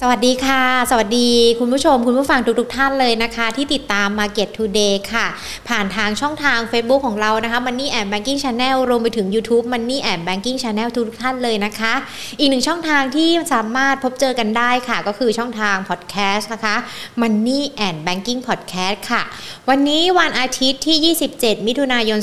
[0.00, 5.26] สวัสดีค่ะ สวัสดีคุณผู้ชม คุณผู้ฟังทุกๆทท่านเลยนะคะ ที่ติดตาม Market Today ค่ะ
[5.68, 11.94] ผ่านทางช่องทาง Facebook ของเรานะคะ Money and Banking Channel รวมไปถึง YouTube Money and Banking Channel ทุกท่านเลยนะคะ
[12.38, 16.76] อีกหนึ่งช่องทางที่สามารถพบเจอกันได้ค่ะ ก็คือช่องทาง Podcast นะคะ
[17.20, 19.22] Money and Banking Podcast ค่ะ
[19.68, 22.18] วันนี้วันอาทิตย์ที่ 27 มิถุนายน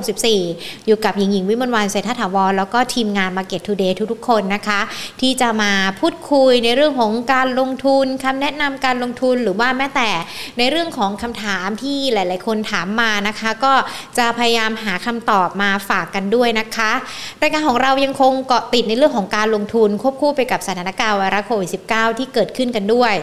[0.00, 4.80] 2564 อยู่กับหญิงหญิงวิมลวันเศรษฐถาวรแล้วก็ทีมงาน Market Today ทุกๆ คนนะคะ
[5.20, 10.10] ที่จะมาพูดคุยในเรื่องื่องของการลงทุนคำแนะนำการลงทุนหรือว่าแม้แต่
[10.58, 13.72] ในเรื่องของคำถามที่หลาย ๆ คนถามมานะคะ ก็
[14.18, 16.92] จะพยายามหาคำตอบมาฝากกันด้วยนะคะ
[17.40, 23.14] รายการของเรายังคงเกาะติดในเรื่องของการลงทุนควบคู่ไปกับสถานการณ์ไวรัสโควิด -19 ที่เกิดขึ้นกันด้วย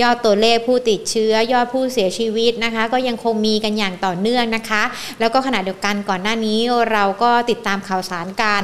[0.00, 4.82] ยอดตัวเลขผู้ติดเชื้อยอดผู้เสียชีวิตนะคะ ก็ยังคงมีกันอย่างต่อเนื่องนะคะ
[5.20, 6.58] แล้วก็ขณะเดียวกันก่อนหน้านี้
[6.92, 8.62] เราก็ติดตามข่าวสารกัน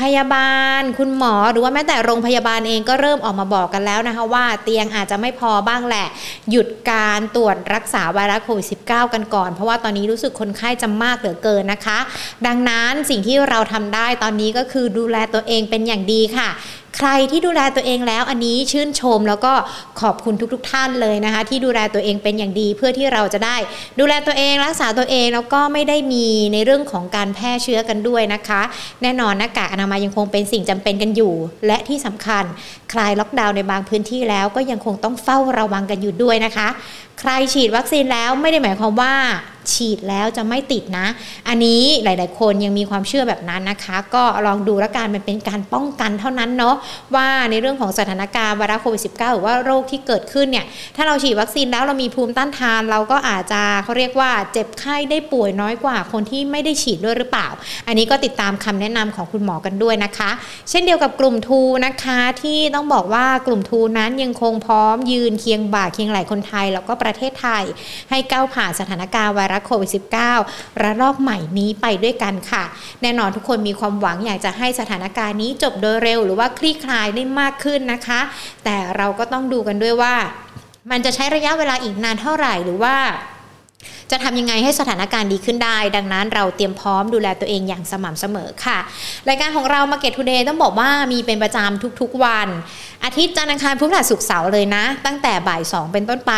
[0.00, 6.06] พยาบาล คุณหมอหรือว่าแม้แต่โรงพยาบาลเองก็เริ่มออกมาบอกกันแล้วนะคะว่าเตียงอาจจะไม่พอบ้างแหละ
[6.50, 11.98] หยุดการตรวจรักษาไวรัสโควิด -19 กันก่อน เพราะว่าตอนนี้รู้สึกคนไข้จะมากเหลือเกินนะคะ
[12.46, 16.48] ดังนั้นสิ่งที่เราทำได้ตอนนี้ก็คือดูแลตัวเองเป็นอย่างดีค่ะ
[16.96, 19.52] ใครที่ดูแลตัวเองแล้วอันนี้ชื่นชมแล้วก็
[20.00, 23.56] ขอบคุณทุกๆทท่านเลยนะคะ ที่ดูแลตัวเองเป็นอย่างดีเพื่อที่เราจะได้
[24.00, 28.62] ดูแลตัวเองรักษาตัวเองแล้วก็ไม่ได้มีในเรื่องของการแพร่เชื้อกันด้วยนะคะ
[29.02, 31.34] แน่นอนหน้ากากอนามัยยังคงเป็นสิ่งจำเป็นกันอยู่
[31.66, 32.44] และที่สำคัญ
[32.92, 36.68] คลายล็อกดาวน์ในบางพื้นที่แล้วก็ยังคงต้องเฝ้าระวังกันอยู่ด้วยนะคะ
[37.20, 39.14] ใครฉีดวัคซีนแล้วไม่ได้หมายความว่า
[39.74, 41.06] ฉีดแล้วจะไม่ติดนะ
[41.48, 46.76] อันนี้หลาย ๆ คนยังมีความเชื่อแบบนั้นนะคะ ก็ลองดูล้วกันมันเป็นการป้องกันเท่านั้นเนาะ
[47.14, 57.48] ว่าในเรื่องของสถานการณ์ไวรัสโควิด -19 หรือว่าโรคที่เกิดขึ้นเนี่ย ถ้าเราฉีดวัคซีนแล้วเรามีภูมิต้านทาน เราก็อาจจะเขาเรียกว่าเจ็บไข้ได้ป่วยน้อยกว่าคนที่ไม่ได้ฉีดด้วยหรือเปล่า
[57.86, 60.30] อันนี้ก็ติดตามคำแนะนำของคุณหมอกันด้วยนะคะ
[60.70, 67.64] เช่นเดียวกับกลุ่มทูนะคะที่ต้องบอกว่ากลุ่มทูนั้นยังคงพร้อมยืนเคียงบ่าเคียงไหลคนไทยแล้วก็ประประเทศไทย
[68.10, 69.90] ให้ก้าวผ่านสถานการณ์ไวรัสโควิด
[70.34, 72.64] -19 ระลอกใหม่นี้ไปด้วยกันค่ะ
[73.02, 78.20] แน่นอนทุกคนมีความหวังอยากจะให้สถานการณ์นี้จบโดยเร็ว หรือว่าคลี่คลายได้มากขึ้นนะคะ
[78.64, 80.14] แต่เราก็ต้องดูกันด้วยว่า
[80.90, 82.96] มันจะใช้ระยะเวลาอีกนานเท่าไหร่หรือว่า
[84.10, 88.78] จะทำยังไงให้สถานการณ์ดีขึ้นได้ ดังนั้นเราเตรียมพร้อมดูแลตัวเองอย่างสม่ำเสมอค่ะ
[89.28, 92.48] รายการของเรา Market Today ต้องบอกว่ามีเป็นประจำทุกๆวัน
[93.04, 96.34] อาทิตย์จันทร์อังคารพุธพฤหัสศุกร์เสาร์เลยนะ ตั้งแต่บ่าย 2 เป็นต้นไป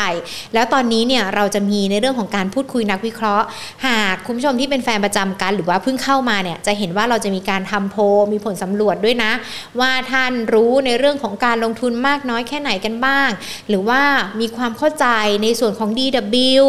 [0.55, 3.47] แล้วตอนนี้เนี่ยเราจะมีในเรื่องของการพูดคุยนักวิเคราะห์
[3.87, 7.97] หา กคุณผู้ชมที่เป็นแฟนประจำกัน หรือว่าเพิ่งเข้ามาเนี่ยจะเห็นว่าเราจะมีการทำโพ
[8.33, 9.33] มีผลสำรวจด้วยนะ
[9.81, 13.29] ว่าท่านรู้ในเรื่องของการลงทุนมากน้อยแค่ไหนกันบ้าง
[13.69, 14.03] หรือว่า
[14.41, 15.07] มีความเข้าใจ
[15.43, 16.65] ในส่วนของ DW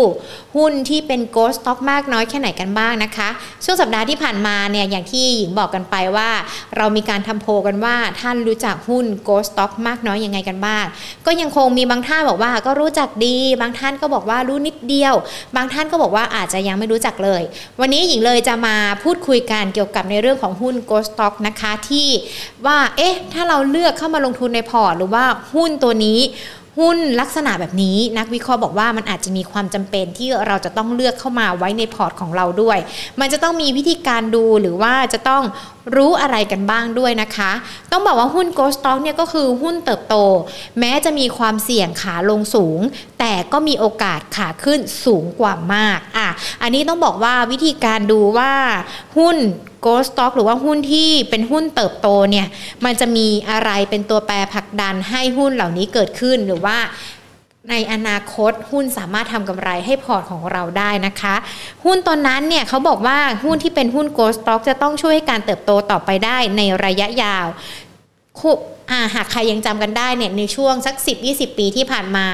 [0.55, 3.29] หุ้นที่เป็น Ghost Stock มากน้อยแค่ไหนกันบ้างนะคะ
[3.63, 6.29] ช่วงสัปดาห์ที่ผ่านมาเนี่ยอย่างที่หญิงบอกกันไปว่า
[6.77, 10.85] เรามีการทำโพกันว่าท่านรู้จักหุ้น Ghost Stock มากน้อยยังไงกันบ้าง
[11.25, 15.13] ก็ยังคงมีบางท่านบอกว่าก็รู้จักดี บางท่านก็บอกว่ารู้นิดเดียว
[15.55, 17.24] บางท่านก็บอกว่าอาจจะยังไม่รู้จักเลย
[17.79, 22.07] วันนี้หญิงเลยจะมาพูดคุยกันเกี่ยวกับในเรื่องของหุ้น Ghost Stock นะคะที่
[22.65, 26.19] ว่าเอ๊ะถ้าเราเลือกเข้ามาลงทุนในพอร์ตหรือว่าหุ้นตัวนี้
[26.79, 32.77] หุ้นลักษณะแบบนี้นักวิเคราะห์บอกว่ามันอาจจะมีความจำเป็นที่เราจะต้องเลือกเข้ามาไว้ในพอร์ตของเราด้วย
[33.19, 35.43] มันจะต้องมีวิธีการดูหรือว่าจะต้อง
[35.95, 37.51] รู้อะไรกันบ้างด้วยนะคะ
[37.91, 40.15] ต้องบอกว่าหุ้น Ghost Stock เนี่ยก็คือหุ้นเติบโต
[40.79, 42.79] แม้จะมีความเสี่ยงขาลงสูง
[43.19, 46.29] แต่ก็มีโอกาสขาขึ้นสูงกว่ามากอะ
[46.61, 48.51] อันนี้ต้องบอกว่าวิธีการดูว่า
[49.17, 49.37] หุ้น
[49.87, 52.47] Growth Stock หรือว่าหุ้นที่เป็นหุ้นเติบโตเนี่ย
[52.85, 56.77] มันจะมีอะไรเป็นตัวแปรผลักดันให้หุ้นเหล่านี้เกิดขึ้นหรือว่า
[57.69, 61.35] ในอนาคตหุ้นสามารถทำกำไรให้พอร์ตของเราได้นะคะ
[61.85, 67.45] หุ้นตอนนั้นเนี่ยเขาบอกว่าหุ้นที่เป็นหุ้น Growth Stock จะต้องช่วยให้การเติบโตต่อไปได้ในระยะยาว
[69.15, 70.95] หากใครยังจำกันได้เนี่ยในช่วงสัก
[71.27, 72.27] 10-20 ปีที่ผ่านมา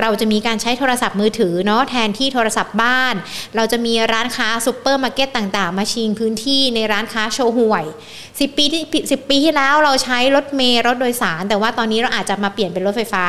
[0.00, 3.14] เราจะมีการใช้โทรศัพท์มือถือเนาะแทนที่โทรศัพท์บ้าน
[3.56, 7.84] เราจะมีร้านค้าซูเปอร์มาร์เก็ตต่างๆ มาชิงพื้นที่ในร้านค้าโชว์ห่วย
[8.20, 13.26] 10 ปีที่10 ปีที่แล้วเราใช้รถเมล์รถโดยสาร แต่ว่าตอนนี้เราอาจจะมาเปลี่ยนเป็นรถไฟฟ้า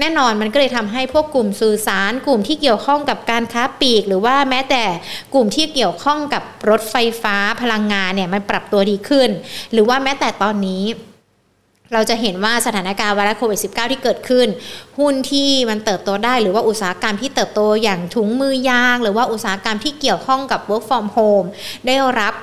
[0.00, 4.84] แน่นอนมันก็เลยทำให้พวกกลุ่มสื่อสารกลุ่มที่เกี่ยวข้องกับการค้าปลีก หรือว่าแม้แต่
[5.34, 9.30] กลุ่มที่เกี่ยวข้องกับรถไฟฟ้าพลังงานเนี่ยมันปรับตัวดีขึ้น
[9.72, 10.84] หรือว่าแม้แต่ตอนนี้
[11.92, 14.46] เราจะเห็นว่าสถานการณ์ไวรัสโควิด -19 ที่เกิดขึ้น
[14.98, 21.48] หุ้นที่มันเติบโตได้ หรือว่าอุตสาหกรรมที่เติบโตอย่างถุงมือยาง หรือว่าอุตสาหกรรมที่เกี่ยวข้องกับ work from home
[21.86, 22.34] ได้รับ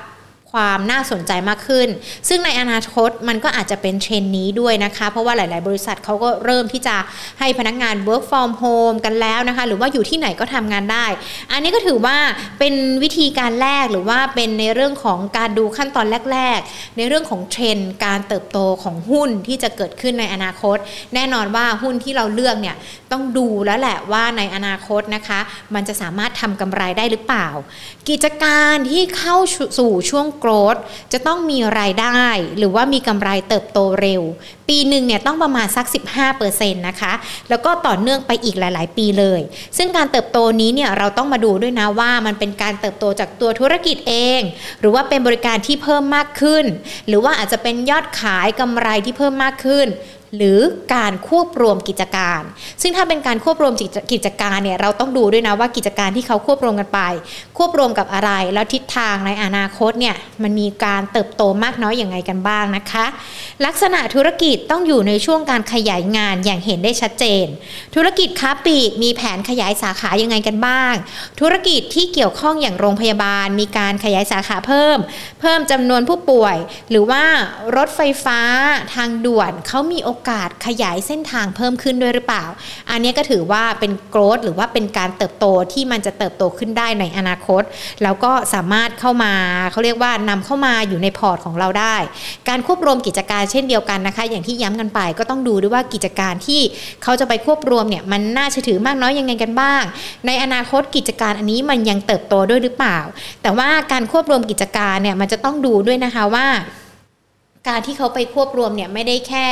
[0.52, 1.88] ความน่าสนใจมากขึ้น
[2.28, 6.96] ซึ่งในอนาคตมันก็อาจจะเป็นเทรนนี้ด้วยนะคะ เพราะว่าหลาย ๆ บริษัทเขาก็เริ่มที่จะ
[7.40, 11.06] ให้พนักงาน work from home กันแล้วนะคะ หรือว่าอยู่ที่ไหนก็ทำงานได้
[11.52, 12.16] อันนี้ก็ถือว่า
[12.58, 20.76] เป็นวิธีการแรกหรือว่าเป็นในเรื่องของการดูขั้นตอนแรก ๆ ในเรื่องของเทรนการเติบโตของหุ้นที่จะเกิดขึ้นในอนาคต
[21.14, 22.76] แน่นอนว่าหุ้นที่เราเลือกเนี่ย
[23.12, 25.40] ต้องดูแล้วแหละว่าในอนาคตนะคะ
[25.74, 27.48] มันจะสามารถทำกำไรได้หรือเปล่า
[28.08, 29.36] กิจการที่เข้า
[29.78, 30.76] สู่ช่วงโกรธ
[31.12, 32.22] จะต้องมีรายได้
[32.58, 34.22] หรือว่ามีกำไรเติบโตเร็ว
[34.68, 35.86] ปีหนึ่งเนี่ยต้องประมาณสัก
[36.32, 37.12] 15%นะคะ
[37.48, 39.40] แล้วก็ต่อเนื่องไปอีกหลาย ๆ ปีเลย
[39.76, 44.40] ซึ่งการเติบโตนี้เนี่ยเราต้องมาดูด้วยนะว่ามันเป็นการเติบโตจากตัวธุรกิจเอง
[44.80, 46.64] หรือว่าเป็นบริการที่เพิ่มมากขึ้น
[47.08, 49.86] หรือว่าอาจจะเป็นยอดขายกำไรที่เพิ่มมากขึ้น
[50.36, 50.60] หรือ
[50.94, 52.42] การควบรวมกิจการ
[52.82, 53.74] ซึ่งถ้าเป็นการควบรวม
[54.12, 57.00] กิจการเนี่ยเราต้องดูด้วยนะว่ากิจการที่เขาควบรวมกันไป
[57.58, 63.06] ควบรวมกับอะไร แล้วทิศทางในอนาคตเนี่ยมันมีการเติบโตมากน้อยอย่างไรกันบ้างนะคะ
[63.66, 67.46] ลักษณะธุรกิจต้องอยู่ในช่วงการขยายงานอย่างเห็นได้ชัดเจน
[67.94, 70.94] ธุรกิจค้าปลีกมีแผนขยายสาขายังไงกันบ้าง
[71.40, 74.98] ธุรกิจที่เกี่ยวข้องอย่างโรงพยาบาล มีการขยายสาขาเพิ่ม
[75.40, 76.56] เพิ่มจำนวนผู้ป่วย
[76.90, 77.24] หรือว่า
[77.76, 78.40] รถไฟฟ้า
[78.94, 82.44] ทางด่วนเขามีโอกอกาสขยายเส้นทางเพิ่มขึ้นด้วยหรือเปล่า
[82.90, 87.62] อันนี้ก็ถือว่าเป็นโกรธหรือว่าเป็นการเติบโตที่มันจะเติบโตขึ้นได้ในอนาคต
[88.02, 89.32] แล้วก็สามารถเข้ามา
[89.72, 91.96] เขาเรียกว่านำเข้ามาอยู่ในพอร์ตของเราได้
[92.48, 96.60] การควบรวมกิจการเช่นเดียวกันนะคะ อย่างที่ย้ำกันไปก็ต้องดูด้วยว่ากิจการที่
[97.02, 99.82] เขาจะไปควบรวมเนี่ยมันน่าเชื่อถือมากน้อยยังไงกันบ้าง
[100.26, 102.98] ในอนาคตกิจการอันนี้มันยังเติบโตด้วยหรือเปล่า
[103.42, 106.46] แต่ว่าการควบรวมกิจการเนี่ยมันจะต้องดูด้วยนะคะว่า
[107.68, 109.48] การที่เขาไปควบรวมเนี่ยไม่ได้แค่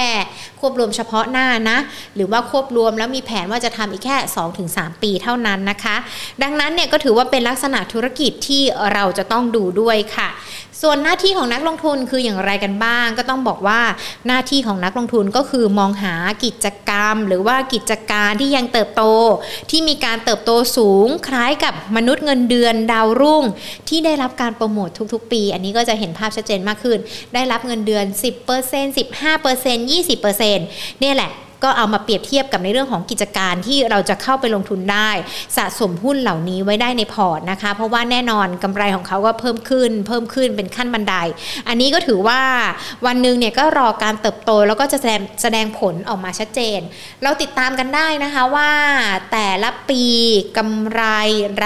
[0.60, 1.78] ควบรวมเฉพาะหน้านะ
[2.14, 4.16] หรือว่าควบรวมแล้วมีแผนว่าจะทำอีกแค่
[4.58, 5.96] 2-3 ปีเท่านั้นนะคะ
[6.42, 8.62] ดังนั้นเนี่ยก็ถือว่าเป็นลักษณะธุรกิจที่
[8.92, 10.28] เราจะต้องดูด้วยค่ะ
[10.82, 13.80] ส่วนหน้าที่ของนักลงทุนคืออย่างไรกันบ้าง ก็ต้องบอกว่า
[14.26, 16.14] หน้าที่ของนักลงทุนก็คือมองหา
[16.44, 19.02] กิจกรรม หรือว่ากิจการที่ยังเติบโต
[19.70, 23.44] ที่มีการเติบโตสูงคล้ายกับมนุษย์เงินเดือนดาวรุ่ง
[23.88, 26.98] ที่ได้รับการโปรโมททุกๆ ปี อันนี้ก็จะเห็นภาพชัดเจนมากขึ้น
[27.34, 28.98] ได้รับเงินเดือนอน 10% 15%
[30.46, 31.32] 20%เนี่ยแหละ
[31.64, 35.10] ก็เอามาเปรียบเทียบกับในเรื่องของกิจการที่เราจะเข้าไปลงทุนได้
[35.56, 41.14] สะสมหุ้นเหล่านี้ไว้ได้ในพอร์ตนะคะ เพราะว่าแน่นอนกำไรของเขาก็เพิ่มขึ้น เพิ่มขึ้นเป็นขั้นบันได
[41.68, 42.40] อันนี้ก็ถือว่า
[43.06, 46.80] วันหนึ่งเนี่ยก็รอการเติบโตแล้วก็จะแสดงแสดงผลออกมาชัดเจน
[47.22, 48.70] เราติดตามกันได้นะคะว่า
[49.32, 50.02] แต่ละปี
[50.56, 51.02] กำไร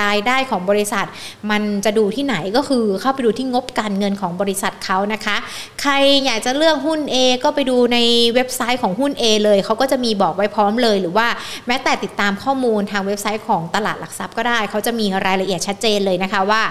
[0.00, 1.06] รายได้ของบริษัท
[1.50, 5.36] มันจะดูที่ไหนก็คือเข้าไปดูที่งบการเงินของบริษัทเขานะคะ
[5.80, 5.92] ใคร
[6.24, 7.98] อยากจะเลือกหุ้น A ก็ไปดูใน
[8.34, 11.28] เว็บไซต์ของหุ้น A เลยเขาก็จะมีบอกไว้พร้อมเลย หรือว่า
[11.66, 16.62] แม้แต่ติดตามข้อมูลทางเว็บไซต์ของตลาดหลักทรัพย์ก็ได้ เขาจะมีรายละเอียดชัดเจนเลยนะคะว่า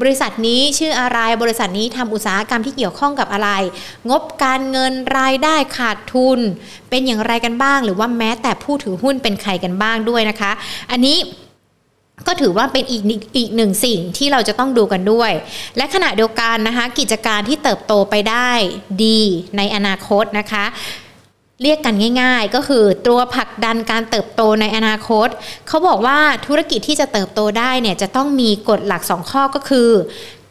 [0.00, 3.50] บริษัทนี้ชื่ออะไรบริษัทนี้ทำอุตสาหกรรมที่เกี่ยวข้องกับอะไร
[4.10, 6.38] งบการเงินรายได้ขาดทุน
[6.90, 10.52] เป็นอย่างไรกันบ้าง หรือว่าแม้แต่ผู้ถือหุ้นเป็นใครกันบ้างด้วยนะคะ
[10.92, 11.18] อันนี้
[12.26, 13.02] ก็ถือว่าเป็นอีก
[13.36, 15.32] อีกหนึ่งสิ่งที่เราจะต้องดูกันด้วย
[15.76, 18.50] และขณะเดียวกันนะคะ กิจการที่เติบโตไปได้
[19.04, 19.20] ดี
[19.56, 20.64] ในอนาคตนะคะ
[21.62, 25.28] เรียกกันง่าย ๆ ก็คือตัวผลักดันการเติบโตในอนาคต
[25.68, 29.90] เขาบอกว่าธุรกิจที่จะเติบโตได้เนี่ยจะต้องมีกฎหลัก 2 ข้อก็คือ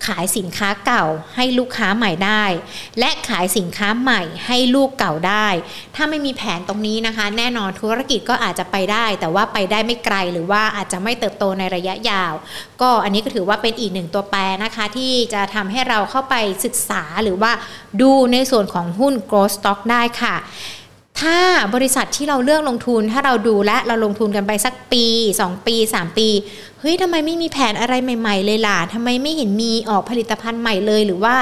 [0.05, 1.05] ขายสินค้าเก่า
[1.35, 2.43] ให้ลูกค้าใหม่ได้
[2.99, 5.47] และขายสินค้าใหม่ให้ลูกเก่าได้
[5.95, 12.33] ถ้าไม่มีแผนตรงนี้นะคะ แน่นอนธุรกิจก็อาจจะไปได้ แต่ว่าไปได้ไม่ไกลหรือว่าอาจจะไม่เติบโตในระยะยาว
[12.81, 16.35] ก็อันนี้ก็ถือว่าเป็นอีกหนึ่งตัวแปรนะคะ ที่จะทำให้เราเข้าไป
[16.65, 17.51] ศึกษาหรือว่า
[18.01, 20.35] ดูในส่วนของหุ้น growth stock ได้ค่ะ
[21.22, 21.38] ถ้า
[21.75, 25.05] บริษัทที่เราเลือกลงทุนถ้าเราดูและเราลงทุนกันไปสักปี
[25.39, 26.27] 2 ปี 3 ปี
[26.88, 31.36] ฮ้ยทำไมไม่มีแผนอะไรใหม่ ๆ เลยล่ะทำไมไม่เห็นมีออกผลิตภัณฑ์ใหม่เลยหรือว่า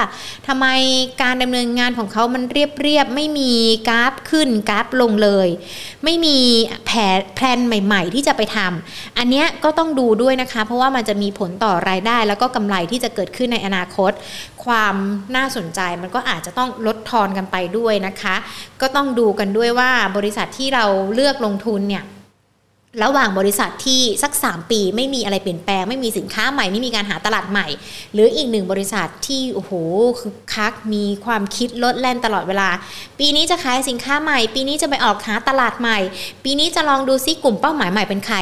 [0.48, 0.66] ทำไม
[1.22, 3.52] การดำเนินงานของเขามันเรียบๆไม่มี
[3.88, 5.48] กราฟขึ้นกราฟลงเลย
[6.04, 6.38] ไม่มี
[6.86, 14.12] แผนแผนใหม่ ๆ ที่จะไปทำอันนี้ก็ต้องดูด้วยนะคะ เพราะว่ามันจะมีผลต่อรายได้ แล้วก็กำไรที่จะเกิดขึ้นในอนาคต
[14.64, 14.94] ความ
[15.36, 18.34] น่าสนใจมันก็อาจจะต้องลดทอนกันไปด้วยนะคะ
[18.80, 20.84] ก็ต้องดูกันด้วยว่าบริษัทที่เรา
[21.14, 22.04] เลือกลงทุนเนี่ย
[23.02, 27.66] ระหว่างบริษัทที่สัก 3 ปีไม่มีอะไรเปลี่ยนแปลง ไม่มีสินค้าใหม่ไม่มีการหาตลาดใหม่
[28.12, 29.72] หรืออีกหนึ่งบริษัทที่โอ้โห
[30.20, 32.68] คือคักมีความคิดลดแล่นตลอดเวลา
[33.18, 35.98] ปีนี้จะขายสินค้าใหม่ ปีนี้จะไปออกหาตลาดใหม่
[36.44, 38.36] ปีนี้จะลองดูซิกลุ่มเป้าหมายใหม่เป็นใคร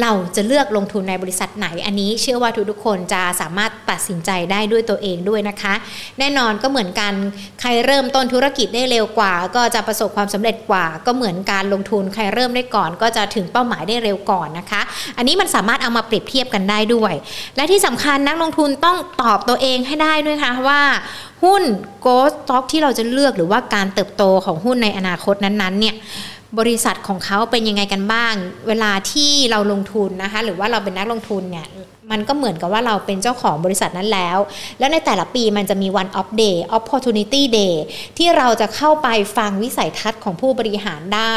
[0.00, 5.74] เราจะเลือกลงทุนในบริษัทไหน อันนี้เชื่อว่าทุกๆคนจะสามารถตัดสินใจได้ด้วยตัวเองด้วยนะคะ
[6.18, 7.12] แน่นอนก็เหมือนกัน
[7.60, 14.80] ใครเริ่มต้นธุรกิจได้เร็วกว่า ก็จะประสบความสำเร็จกว่า ก็เหมือนการลงทุนใครเริ่มได้ก่อน ก็จะถึงเป้าหมายได้ได้เร็วก่อนนะคะ
[15.16, 17.14] อันนี้มันสามารถเอามาเปรียบเทียบกันได้ด้วย
[17.56, 20.80] และที่สำคัญนักลงทุนต้องตอบตัวเองให้ได้ด้วยค่ะว่า
[21.44, 21.62] หุ้น
[22.00, 25.94] โกลด์สต็อกที่เราจะเลือกหรือว่าการเติบโตของหุ้นในอนาคตนั้นๆเนี่ย
[26.58, 28.34] บริษัทของเขาเป็นยังไงกันบ้าง
[28.68, 31.68] เวลาที่เราลงทุนนะคะหรือว่าเราเป็นนักลงทุนเนี่ย
[32.12, 34.38] มันก็เหมือนกับว่าเราเป็นเจ้าของบริษัทนั้นแล้ว
[34.78, 37.74] แล้วในแต่ละปีมันจะมี one of day opportunity day
[38.18, 41.36] ที่เราจะเข้าไปฟังวิสัยทัศน์ของผู้บริหารได้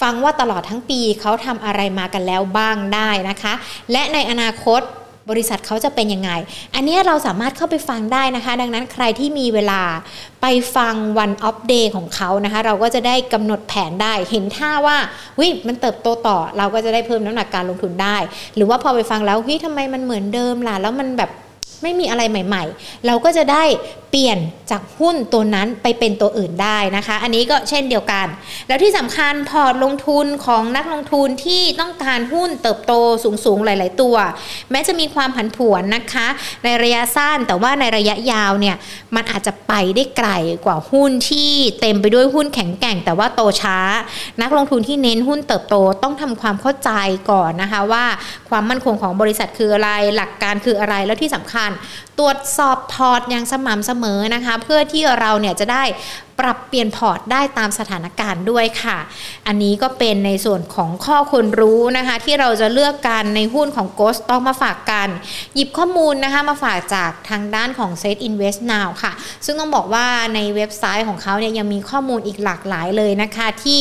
[0.00, 3.52] ฟังว่าตลอดทั้งปีเขาทำอะไรมากันแล้วบ้างได้นะคะ
[3.92, 4.80] และในอนาคต
[5.30, 6.30] บริษัทเขาจะเป็นยังไง
[6.74, 9.80] อันนี้เราสามารถเข้าไปฟังได้นะคะ ดังนั้นใครที่มีเวลา
[10.42, 14.96] ไปฟังวันอัปเดตของเขานะคะ เราก็จะได้กำหนดแผนได้ เห็นท่าว่า
[15.40, 18.16] วิมันเติบโตต่อ เราก็จะได้เพิ่มน้ำหนักการลงทุนได้
[18.56, 21.30] หรือว่าพอไปฟังแล้วเฮ้ยทำไมมันเหมือนเดิมล่ะแล้วมันแบบ
[21.82, 23.64] ไม่มีอะไรใหม่ ๆ เราก็จะได้
[24.10, 24.38] เปลี่ยน
[24.70, 28.26] จากหุ้นตัวนั้นไปเป็นตัวอื่นได้นะคะ อันนี้ก็เช่นเดียวกัน
[28.68, 32.92] แล้วที่สำคัญพอร์ตลงทุนของนักลงทุนที่ต้องการหุ้นเติบโต
[33.44, 34.16] สูงๆ หลาย ๆ ตัว
[34.70, 36.26] แม้จะมีความผันผวนนะคะ
[36.64, 38.76] ในระยะสั้นแต่ว่าในระยะยาวเนี่ย
[39.14, 40.30] มันอาจจะไปได้ไกล
[40.66, 43.78] กว่าหุ้นที่เต็มไปด้วยหุ้นแข็งแกร่ง แต่ว่าโตช้า
[44.42, 46.90] นักลงทุนที่เน้นหุ้นเติบโตต้องทำความเข้าใจ
[47.30, 48.04] ก่อนนะคะว่า
[48.48, 51.65] ความมั่นคงของบริษัทคืออะไรหลักการคืออะไรแล้วที่สำคัญ
[52.18, 55.84] ตรวจสอบพอร์ตอย่างสม่ำเสมอนะคะ เพื่อที่เราเนี่ยจะได้
[56.40, 58.98] ปรับเปลี่ยนพอร์ตได้ตามสถานการณ์ด้วยค่ะ
[59.46, 65.08] อันนี้ก็เป็นในส่วนของข้อควรรู้นะคะ ที่เราจะเลือกกันในหุ้นของ Ghost Stock มาฝากกัน
[65.54, 69.12] หยิบข้อมูลนะคะมาฝากจากทางด้านของ Set Invest Now ค่ะ
[69.44, 73.80] ซึ่งต้องบอกว่าในเว็บไซต์ของเขาเนี่ยยังมีข้อมูลอีกหลากหลายเลยนะคะ ที่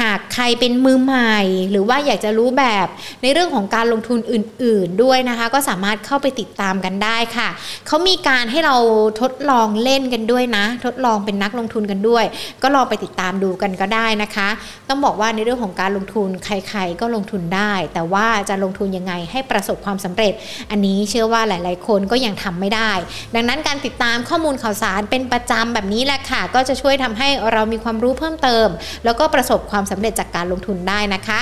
[0.00, 1.38] หากใครเป็นมือใหม่
[1.70, 2.86] หรือว่าอยากจะรู้แบบ
[3.22, 7.48] ในเรื่องของการลงทุนอื่น ๆ ด้วยนะคะ ก็สามารถเข้าไปติดตามกันได้ค่ะ
[7.86, 8.76] เขามีการให้เรา
[9.20, 12.24] ทดลองเล่นกันด้วยนะ ทดลองเป็นนักลงทุนกันด้วย
[12.62, 14.48] ก็ลองไปติดตามดูกันก็ได้นะคะ
[14.88, 20.32] ต้องบอกว่าในเรื่องของการลงทุนใคร ๆ ก็ลงทุนได้ แต่ว่าจะลงทุนยังไงให้ประสบความสำเร็จ
[20.70, 22.92] อันนี้เชื่อว่าหลาย ๆ คนก็ยังทำไม่ได้
[23.34, 28.68] ดังนั้นการติดตามข้อมูลข่าวสารเป็นประจำแบบนี้แหละค่ะ ก็จะช่วยทำให้เรามีความรู้เพิ่มเติม
[29.04, 31.40] แล้วก็ประสบความสำเร็จจากการลงทุนได้นะคะ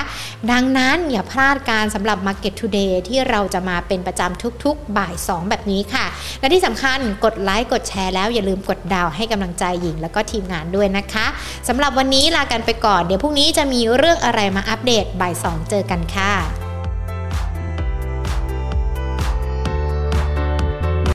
[0.52, 6.06] ดังนั้นอย่าพลาดการสำหรับ Market Today ที่เราจะมาเป็นประจำทุกๆ บ่าย 2 แบบนี้ค่ะ
[6.40, 11.26] และที่สำคัญกดไลค์กดแชร์แล้วอย่าลืมกดดาวให้กำลังใจหญิงแล้วก็ทีมงานด้วยนะคะ
[11.68, 16.67] สำหรับวันนี้ลากันไปก่อน เดี๋ยวพรุ่งนี้จะมีเรื่องอะไรมาอัปเดตบ่าย2เจอกันค่ะ